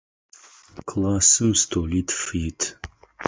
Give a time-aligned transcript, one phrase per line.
[0.89, 2.61] Классым столитф ит.